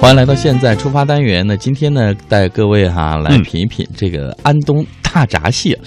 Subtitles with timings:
[0.00, 1.46] 欢迎来到现在出发单元。
[1.46, 5.78] 那今天呢，带各位哈来品一品这个安东大闸蟹。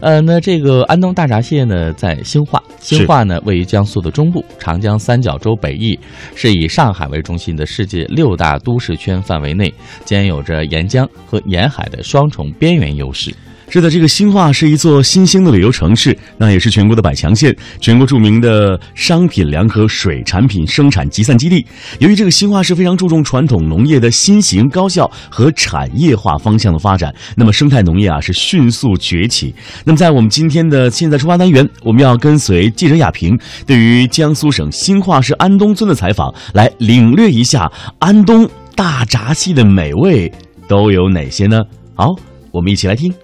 [0.00, 5.96] 呃，那这个安东大闸蟹呢，在兴化，兴化呢位于江苏的中部，长江三角洲北翼，
[6.34, 9.72] 是以上海为中心的世界六大都市圈范围内，
[10.04, 13.32] 兼有着沿江和沿海的双重边缘优势。
[13.72, 21.64] 是的，这个兴化是一座新兴的旅游城市，那也是全国的百强县，全国著名的商品粮和水产品生产集散基地。
[22.00, 29.54] 由于这个兴化是非常注重传统农业的新型高效和产业化方向的发展，那么生态农业啊是迅速崛起。
[29.84, 40.28] 那么在我们今天的现在出发单元，我们要跟随记者亚平对于江苏省兴化市安东村的采访，来领略一下安东大闸蟹的美味
[40.66, 41.62] 都有哪些呢？
[41.94, 42.16] 好，
[42.50, 43.14] 我们一起来听。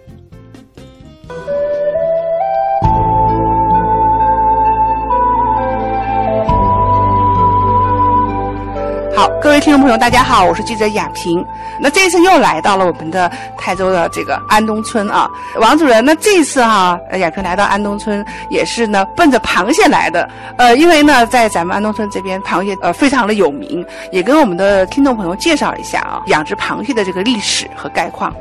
[9.56, 11.42] 各位听众朋友，大家好，我是记者亚平。
[11.81, 16.05] 那这次又来到了我们的泰州的这个安东村啊，王主任。
[16.05, 20.28] 那这次哈，亚平来到安东村也是呢，奔着螃蟹来的。
[20.58, 28.36] 呃，因为呢，在咱们安东村这边，螃蟹呃非常的有名，也跟我们的听众朋友介绍一下啊，养殖螃蟹的这个历史和概况。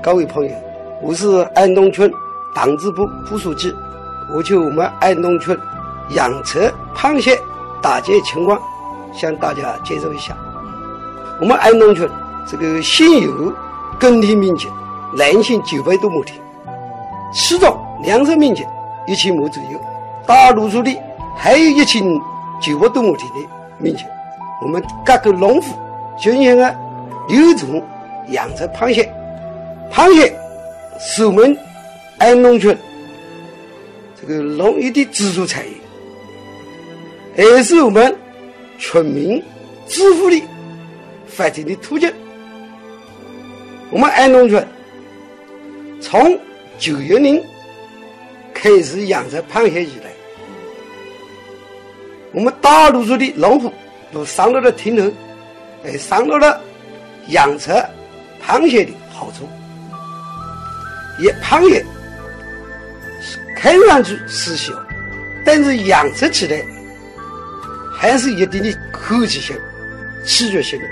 [0.00, 0.52] 各位朋友，
[1.02, 2.08] 我是安东村
[2.54, 3.74] 党支部副书记，
[4.32, 5.58] 我就我们安东村
[6.10, 7.36] 养殖螃蟹
[7.82, 8.56] 打劫情况。
[9.12, 10.34] 向大家介绍一下，
[11.42, 12.08] 我们安东村
[12.48, 13.52] 这个现有
[13.98, 14.68] 耕地面积
[15.14, 16.34] 两千九百多亩地，
[17.32, 18.64] 其中粮食面积
[19.08, 19.80] 一千亩左右，
[20.24, 20.96] 大多数地
[21.36, 22.00] 还有一千
[22.60, 24.04] 九百多亩地的面积。
[24.62, 25.74] 我们各个农户
[26.16, 26.72] 进行了
[27.28, 27.82] 六种
[28.28, 29.12] 养殖螃蟹，
[29.92, 30.32] 螃蟹
[31.00, 31.58] 是我们
[32.18, 32.78] 安东村
[34.20, 35.64] 这个农业的支柱产
[37.36, 38.16] 业，也是我们。
[38.78, 39.40] 村民
[39.86, 40.42] 致富的
[41.34, 42.12] 发展的途径。
[43.90, 44.66] 我们安东村
[46.00, 46.38] 从
[46.78, 47.42] 九月年
[48.54, 50.10] 开始养殖螃蟹以来，
[52.32, 53.72] 我们大多数的农户
[54.12, 55.10] 都上到了田头，
[55.84, 56.60] 哎，上到了
[57.28, 57.70] 养殖
[58.44, 59.48] 螃蟹的好处。
[61.18, 61.84] 也螃蟹
[63.56, 64.72] 看上去是小，
[65.44, 66.62] 但是养殖起来。
[67.94, 69.56] 还是一定的科技性、
[70.24, 70.86] 视觉性的，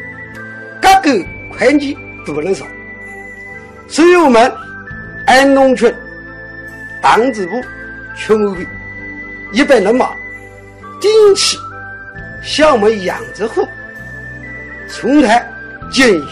[1.03, 1.97] 各个环节
[2.27, 2.67] 都不能少。
[3.89, 4.53] 所以我们
[5.27, 5.95] 安东村
[7.03, 7.61] 党支部
[8.17, 8.67] 村委会
[9.53, 10.15] 一百人马
[11.01, 11.59] 定期
[12.43, 13.67] 向我们养殖户
[14.89, 15.45] 从台
[15.91, 16.25] 建议、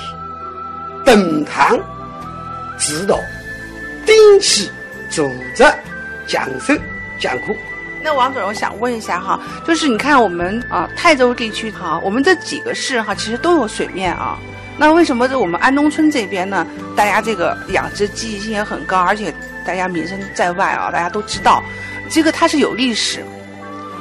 [1.05, 1.79] 登堂
[2.79, 3.19] 指导，
[4.07, 4.71] 定期
[5.11, 5.65] 组织
[6.27, 6.75] 讲授
[7.19, 7.55] 讲课。
[8.03, 14.39] 那王主任，我想问一下哈，就是你看我们啊泰州地区哈，我们这几个市哈，其实都有水面啊。
[14.79, 16.65] 那为什么这我们安东村这边呢？
[16.95, 19.35] 大家这个养殖积极性也很高，而且
[19.67, 21.63] 大家名声在外啊，大家都知道，
[22.09, 23.25] 这个它是有历史。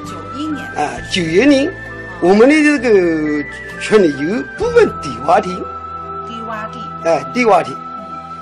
[0.05, 1.73] 九一年啊，九一年，
[2.19, 3.43] 我们的这个
[3.81, 5.49] 村里有部分低洼地，
[6.27, 7.75] 低洼地，哎，低洼地，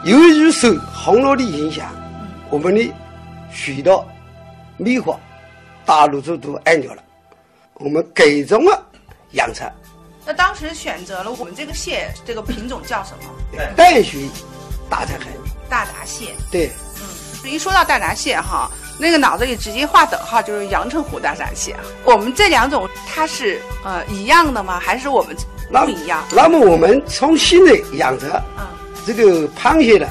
[0.03, 1.87] 由于受洪涝的影响，
[2.49, 2.93] 我们的
[3.49, 4.05] 水稻、
[4.75, 5.17] 米花。
[5.85, 7.03] 大陆就都按掉了，
[7.75, 8.85] 我们改种了
[9.31, 9.61] 养殖。
[10.25, 13.59] 那当时选择了我们这个蟹，这个品种叫什么？
[13.75, 14.27] 淡水
[14.89, 15.25] 大闸蟹。
[15.69, 16.33] 大闸蟹。
[16.51, 16.71] 对。
[17.43, 21.75] 嗯，一说到大闸蟹哈，那个脑子里直接画等号，就是阳澄湖大闸蟹。
[22.03, 24.79] 我们这两种它是呃一样的吗？
[24.79, 25.35] 还是我们
[25.69, 26.23] 不一样？
[26.31, 28.65] 那么我们从现在养殖，嗯，
[29.05, 30.07] 这个螃蟹呢，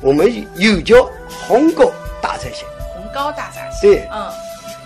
[0.00, 1.06] 我们又叫
[1.46, 1.92] 红膏
[2.22, 2.64] 大闸蟹。
[2.94, 3.88] 红膏大闸蟹。
[3.88, 4.08] 对。
[4.10, 4.32] 嗯。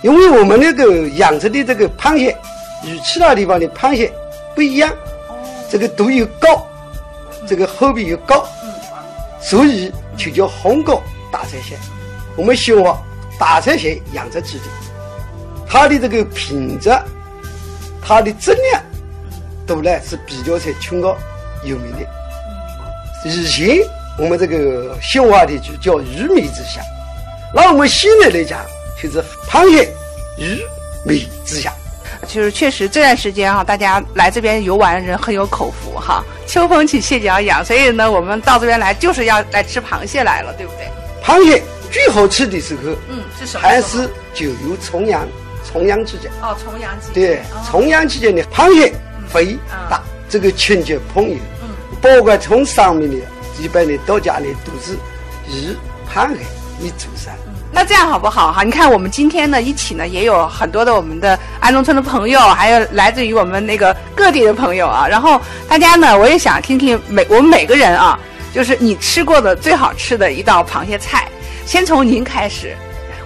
[0.05, 2.37] 因为我们那个养殖的这个螃蟹
[2.83, 4.13] 与其他地方的螃蟹
[4.55, 4.93] 不一样，
[5.71, 6.69] 这个度又高，
[7.49, 8.47] 这个后壁又高，
[9.41, 11.79] 所以就叫红膏大闸蟹。
[12.37, 13.03] 我们兴化
[13.41, 14.65] 大闸蟹养殖基地，
[15.67, 16.91] 它的这个品质、
[18.03, 18.83] 它的质量
[19.67, 21.17] 都呢是比较在全国
[21.63, 22.07] 有名的。
[23.25, 23.79] 以前
[24.19, 26.85] 我们这个兴化地区叫鱼米之乡，
[27.55, 28.61] 那我们现在来讲。
[29.05, 29.93] 就是螃蟹、
[30.39, 30.63] 鱼、
[31.05, 31.71] 米之乡，
[32.27, 36.25] 就是确实这段时间哈，大家来这边游玩的人很有口福哈。
[36.47, 40.89] 秋风起，蟹脚痒，所以呢，我们到这边来就是要来吃螃蟹来了，对不对？
[41.23, 43.69] 螃蟹最好吃的时候，嗯，是什么？
[43.69, 45.29] 还是就有重阳，
[45.71, 46.31] 重阳期间。
[46.41, 47.09] 哦，重阳期。
[47.13, 48.91] 对，重阳期间的螃蟹
[49.29, 49.59] 肥
[49.91, 51.69] 大，这个亲戚朋友，嗯，
[52.01, 53.17] 包括从上面的，
[53.61, 54.97] 一般的到家里都是
[55.47, 55.77] 以
[56.11, 56.39] 螃蟹
[56.83, 57.29] 为主食。
[57.75, 58.63] 那这样好不好哈？
[58.63, 65.09] 你看我们今天呢一起呢也有很多的我们的安东村的朋友，还有来自于我们那个各地的朋友啊。
[65.09, 68.17] 然后大家呢，我也想听听每我们每个人啊，
[68.55, 71.27] 就是你吃过的最好吃的一道螃蟹菜。
[71.67, 72.77] 先从您开始，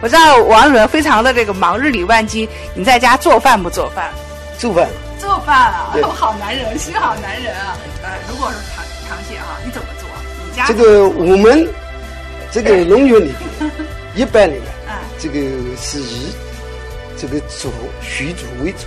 [0.00, 4.10] 我知道王主任非常的这个忙，日理万机，你在家做饭不做饭？
[4.58, 4.88] 做饭。
[5.18, 7.76] 做饭啊，对好男人，心好男人啊。
[8.02, 8.80] 呃，如果是螃
[9.10, 10.08] 螃蟹啊，你怎么做？
[10.48, 11.68] 你家这个我们
[12.50, 13.67] 这个农园里面，
[14.18, 15.38] 一般里面嗯，这个
[15.80, 16.32] 是以
[17.16, 17.70] 这个煮
[18.02, 18.78] 水煮为主，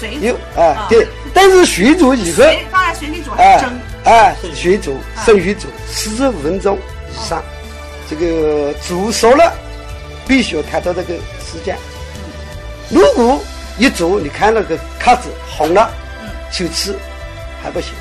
[0.00, 0.86] 水有煮啊。
[0.88, 3.80] 对，但是水煮以后，水放在水里煮还哎是蒸？
[4.04, 6.78] 哎水煮生水煮四十五分钟
[7.12, 7.42] 以上，
[8.08, 9.52] 这个煮熟了，
[10.26, 11.76] 必须要看到这个时间。
[12.88, 13.38] 如果
[13.76, 15.90] 一煮你看那个壳子红了，
[16.50, 16.96] 就吃
[17.62, 17.92] 还不行。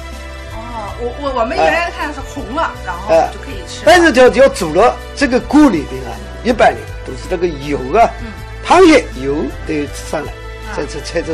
[0.54, 3.82] 哦，我我我们原来看是红了，然后哎就可以吃。
[3.84, 8.32] 但是要要煮了这个锅里边啊，一般的都是那个油啊，嗯。
[8.66, 9.36] 螃蟹油
[9.68, 10.32] 都要上来，
[10.76, 11.34] 这这才这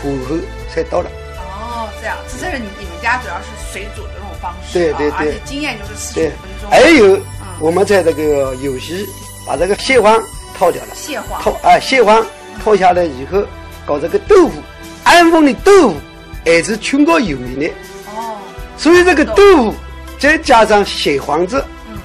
[0.00, 0.36] 火候
[0.72, 1.10] 才到了。
[1.38, 5.10] 哦，这样，这是你你们家主要是水煮的这种方式，对对对。
[5.10, 7.20] 啊而且经验就是四十分钟。，还有
[7.58, 9.04] 我们在这个有时
[9.44, 10.22] 把这个蟹黄
[10.56, 11.42] 掏掉了，蟹黄。
[11.42, 12.24] 掏啊蟹黄
[12.62, 13.42] 掏下来以后，
[13.84, 14.62] 搞这个豆腐，
[15.02, 15.96] 安丰的豆腐
[16.44, 17.66] 也是全国有名的，
[18.14, 18.36] 哦，
[18.76, 19.74] 所以这个豆腐
[20.18, 21.98] 再加上蟹黄子，嗯。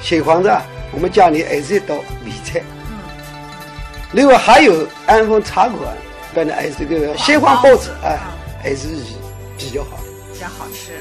[0.00, 2.60] 蟹黄子啊，我们家里还是一道名菜。
[2.90, 2.98] 嗯，
[4.12, 5.80] 另外还有安丰茶馆，
[6.34, 8.88] 反正还是这个鲜花包子啊，还是
[9.56, 10.04] 比较好的。
[10.32, 10.92] 比较好吃。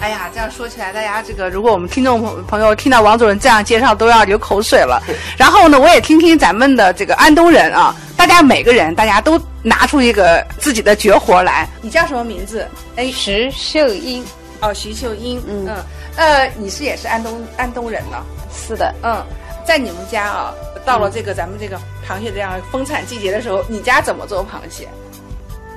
[0.00, 5.02] 哎呀，这样说起来，大家这个，如果我们听众朋朋友听到王主任这样介绍，都要流口水了。
[5.36, 11.68] 然后呢，我也听听咱们的这个安东人啊，大家每个人，大家都拿出一个自己的绝活来。
[11.80, 12.68] 你叫什么名字？
[12.96, 14.24] 哎，徐秀英，
[14.60, 15.42] 哦，徐秀英。
[15.46, 15.76] 嗯嗯，
[16.16, 18.24] 呃，你是也是安东安东人呢？
[18.54, 19.22] 是的，嗯，
[19.64, 20.54] 在你们家啊，
[20.84, 24.88] 到了这个咱们这个螃蟹这样丰产季节的时候，你家怎么做螃蟹？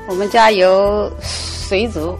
[0.07, 2.17] 我们家有水煮、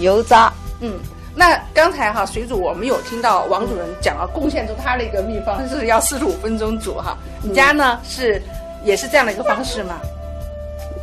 [0.00, 0.94] 油炸，嗯，
[1.34, 7.18] 那刚才哈水煮我们有听到王主任讲了，贡献出他的一个秘方是要四十五分钟煮哈。
[7.42, 8.40] 你家呢是
[8.84, 10.00] 也是这样的一个方式吗？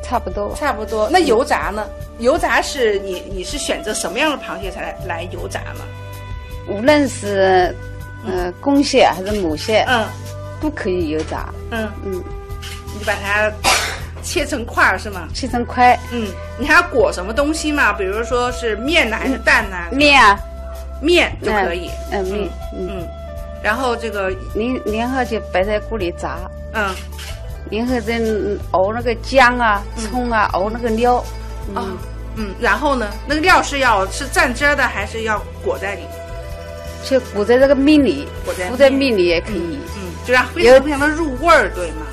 [0.02, 0.56] 差不多。
[0.56, 1.10] 差不多。
[1.10, 1.86] 那油炸呢？
[2.19, 5.81] 油炸是你你是选择什么样的螃蟹才来来油炸呢？
[6.68, 7.75] 无论是
[8.25, 10.06] 呃公蟹还是母蟹，嗯。
[10.62, 11.50] 都可以油炸。
[11.72, 12.13] 嗯，嗯，
[12.94, 13.51] 你就把它
[14.24, 15.27] 切成块儿是吗？
[15.33, 16.00] 切成块。
[16.12, 16.27] 嗯，
[16.57, 17.92] 你还要裹什么东西吗？
[17.94, 19.77] 比如说是面呢，还是蛋呢？
[19.92, 20.39] 面啊，
[21.01, 21.92] 面就可以。
[22.12, 22.24] 嗯。
[22.24, 23.07] 面，嗯，嗯，
[23.62, 26.38] 然后这个然然后就摆在锅里炸，
[26.74, 26.95] 嗯。
[27.69, 28.19] 然后再
[28.71, 31.18] 熬那个姜啊、葱啊，熬那个料。
[31.75, 31.83] 啊
[32.38, 36.01] 嗯，然后呢，那个料是要是蘸汁儿的，还是要裹在里
[37.10, 37.19] 面？
[37.19, 39.80] 就裹在这个面里，裹在面面里也可以。
[39.98, 42.06] 嗯，就让非常非常的入味儿，对吗？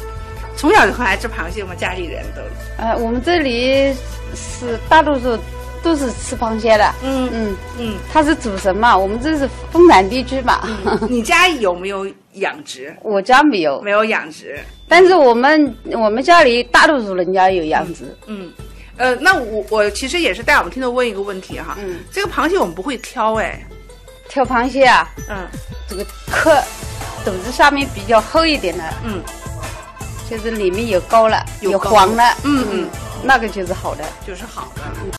[0.57, 2.43] 从小就很爱吃螃蟹，我们家里人都。
[2.77, 3.93] 呃，我们这里
[4.35, 5.37] 是大多数
[5.83, 6.95] 都是吃螃蟹的。
[7.03, 10.61] 嗯嗯，嗯，它是主食嘛，我们这是丰产地区嘛。
[11.09, 12.95] 你家有没有养殖？
[13.03, 14.61] 我家没有，没有养殖。
[14.87, 18.05] 但是我们我们家里大多数人家有养殖。
[18.27, 18.53] 嗯，
[18.99, 23.59] 呃，那我我其实也是带我们听众问一个问题哈，嗯，这个螃蟹我们不会挑哎，
[24.33, 25.47] 挑螃蟹啊，嗯
[25.87, 26.59] 这个壳
[27.23, 29.23] 肚子上面比较厚一点的，嗯，
[30.31, 32.89] 就是里面有膏了，有黄了，嗯嗯，
[33.23, 34.03] 那个就是好的。
[34.27, 34.83] 就是好的。